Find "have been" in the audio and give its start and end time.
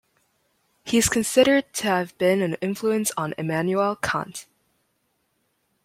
1.87-2.41